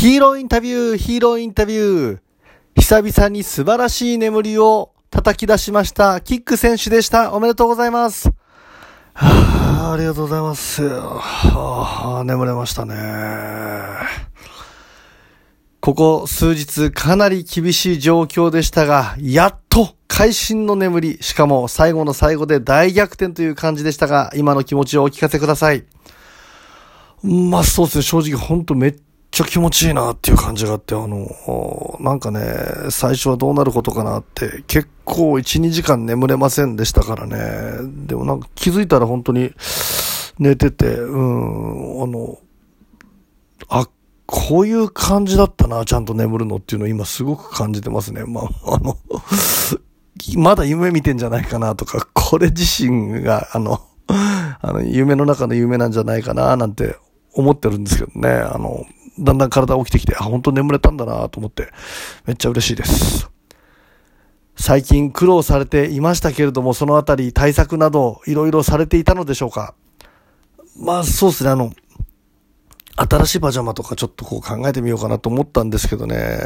[0.00, 2.18] ヒーローインタビュー、ヒーローインタビュー。
[2.74, 6.22] 久々に素晴らしい眠りを叩き出しました。
[6.22, 7.34] キック選手でした。
[7.34, 8.30] おめでとうございます。
[9.12, 10.88] はあ、ありがとうございます。
[10.88, 12.96] はあ、眠れましたね。
[15.80, 25.84] ここ数日かなり厳しい状況でしたが、やっと会心の眠り、しかも最後の最後で大逆転という感じでしたが、今の気持ちをお聞かせください。
[27.22, 28.94] まあそうですね、正直ほんとめっ
[29.30, 32.40] っちゃ気持ちいいなっていう感じがあって、あの、なんかね、
[32.90, 37.36] 最初はどうなることかなって、結構1、2時間眠れませんでしたからね。
[38.06, 39.52] でもなんか気づいたら本当に
[40.40, 42.38] 寝てて、うん、あの、
[43.68, 43.88] あ、
[44.26, 48.24] こういう感じだったな、ちゃんと眠るのっていうのを今すごく感じてますね。
[48.24, 48.96] まあ、あの、
[50.36, 56.96] まだ夢見てんじゃないかなとか、これ自身が、あの、あの、夢の中の夢なんじゃないかな、なんて
[57.32, 58.28] 思ってるんですけどね。
[58.28, 58.84] あの、
[59.20, 61.68] だんだん体起きてきて、あ、本当眠れたんだなと思って、
[62.26, 63.30] めっちゃ嬉しいです。
[64.56, 69.74] 最近苦労されていましたけれども、そのあたり対策などいろいろされていたのでしょうか？
[70.76, 71.72] まあそうですね、あの、
[72.96, 76.38] 新しいパジャマとかちょっとこう考えてみようかなと思ったんですけどね、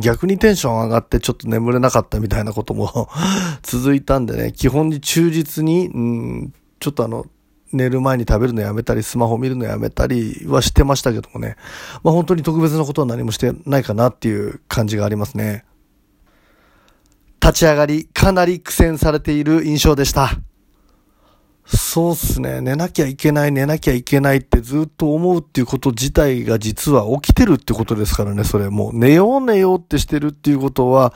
[0.00, 3.08] 逆にテンション上がってちょっと眠れなかったみたいなことも
[3.62, 7.26] 続いたんでね、基本に忠実に、うん、ちょっとあの、
[7.72, 11.56] 寝る前に食べるのやめたり、スマホ見るのやめたりはしてましたけどもね、
[12.02, 15.64] まあ本当に特別なことは何もしてないかなっていう感じがありますね。
[17.42, 20.30] 立ち上がり、かなり苦戦されている印象でした。
[21.64, 22.60] そうっすね。
[22.60, 31.14] 寝なきゃいけない、寝なきゃいけないってずっと思うっていうこと自体が実は起きてるってことですからね、それもう寝よう寝ようってしてるっていうことは、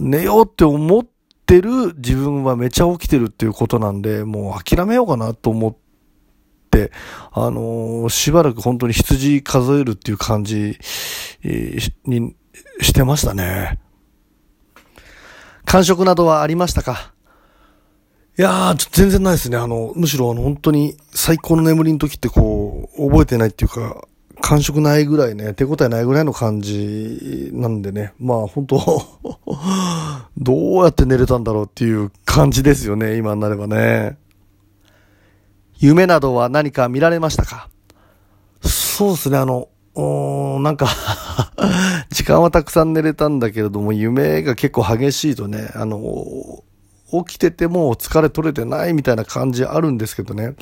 [0.00, 1.15] 寝ようって思って
[1.46, 5.76] てる自分はめちゃ起きてるっていうことなんで、もう諦めようかなと思っ
[6.70, 6.92] て、
[7.32, 10.78] あのー、しばらく本当に羊数えるっていう感じ、
[11.42, 12.34] に
[12.80, 13.78] してましたね。
[15.64, 17.12] 感触などはありましたか？
[18.38, 19.56] いやー、全然ないですね。
[19.56, 24.06] あの、むしろあの、本当に最高の眠りの時ってこう、覚えてないっていうか、
[24.46, 28.12] 感触ないぐらいね、手応えないぐらいの感じなんでね。
[28.20, 28.78] まあ本当
[30.38, 34.18] どうやって寝れたんだろうっていう感じですよね、今になればね。
[35.78, 37.68] 夢などは何か見られましたか？
[38.62, 39.66] そうですね、あの、
[40.60, 40.86] なんか
[42.10, 46.62] 時間はたくさん寝れたんだけれども、夢が結構激しいとね、あの、
[47.26, 50.54] 起きてても疲れ取れてないみたいな感じあるんですけどね。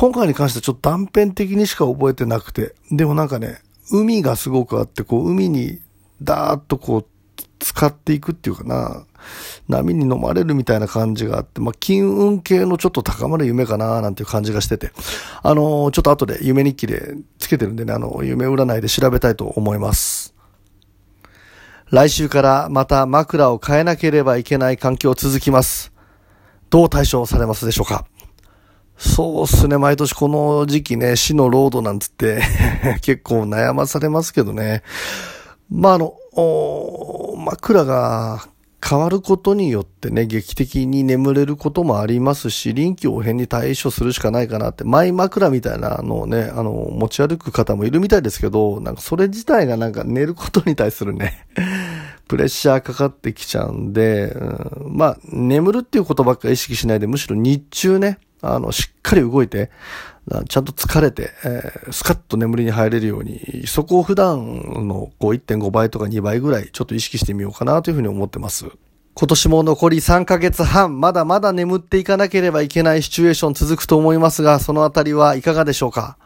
[0.00, 2.74] 今回に関してはちょっと断片的にしか覚えてなくて。
[2.90, 3.60] でもなんかね、
[3.92, 5.78] 海がすごくあって、こう海に
[6.22, 7.06] ダーッとこう
[7.58, 9.04] 使っていくっていうかな。
[9.68, 14.90] 波に飲まれるみたいな感じがあって、まあ、金運系のちょっと高まる夢かななんていう感じがしてて、
[15.42, 20.34] あのー、ちょっと後で夢日記でつけてるんでね、あの、夢占いで調べたいと思います。
[21.90, 25.92] 来週からまた枕を変えなければいけない環境続きます。
[26.70, 28.06] どう対処されますでしょうか？
[29.00, 29.78] そうっすね。
[29.78, 32.42] 毎年この時期ね、死のロードなんつって
[33.00, 34.82] 結構悩まされますけどね。
[35.70, 36.14] まあ、あの、
[37.38, 38.44] 枕が
[38.86, 51.46] 変わることによってね、劇的に眠れることもありますし、臨機応変に対処するしかないかなって、マイ枕みたいなのをね、あの、持ち歩く方もいるみたいですけど、なんかそれ自体がなんか寝ることに対するね、
[52.28, 59.70] プレッシャーかかってきちゃうんで、うん、まあ、眠るっていうことばっか意識しないで、むしろ日中ね、あの、しっかり動いて、
[60.48, 68.66] ちゃんと疲れて、えー、スカッと眠りに入れるように、そこを普段のこう1.5倍とか2倍ぐらいちょっと意識してみようかなというふうに思ってます。
[69.14, 76.16] 今年も残り3ヶ月半、まだまだ眠っていかなければいけないシチュエーション続くと思いますが、そのあたりはいかがでしょうか？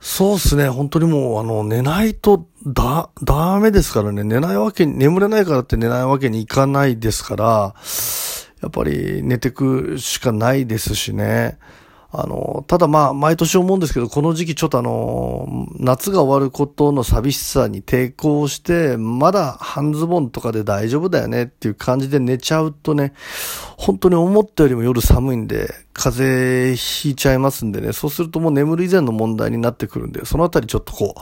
[0.00, 0.68] そうっすね。
[0.68, 4.24] 本当にもう、あの、寝ないと、だ、ダメですからね。
[4.24, 7.74] 寝ないわけに、眠れないからって寝ないわけにいかないですから、
[8.62, 11.58] やっぱり寝てくしかないですしね。
[12.18, 23.12] あの、ただまあ、毎年思うんですけど、この時期ちょっとあの、夏が終わることの寂しさに抵抗して、まだ半ズボンとかで大丈夫だよねっていう感じで寝ちゃうとね、
[23.76, 31.20] 本当に思ったよりも夜寒いんで、風邪ひいちゃいますんでね、そうするともう眠る以前の問題になってくるんで、そのあたりちょっとこう、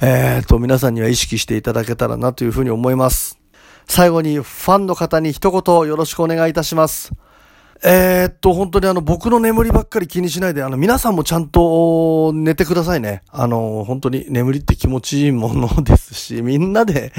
[0.00, 3.39] えーと、皆さんには意識していただけたらなというふうに思います。
[3.90, 7.12] 最後にファンの方に一言よろしくお願いいたします。
[7.82, 13.22] えー、っと、本当にあの、僕の眠りばっかり気にしないで、あの、皆さんもちゃんと寝てくださいね。
[13.30, 17.12] あの、本当に眠りって気持ちいいものですし、 みんなで、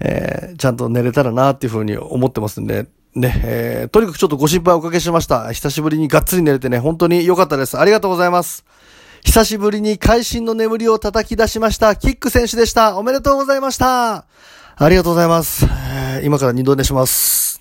[0.00, 5.52] えー、ちゃんと寝れたらなっていうふうに思ってますんで、ね、えー、とにかくちょっとご心配おかけしました。
[5.52, 7.78] 久しぶりにがっつり寝れてね、本当に良かったです。
[7.78, 8.64] ありがとうございます。
[9.24, 12.96] 久しぶりに会心の眠りを叩き出しました、キック選手でした。
[12.96, 14.24] おめでとうございました。
[14.80, 15.66] ありがとうございます。
[16.22, 17.48] 今から二度寝します。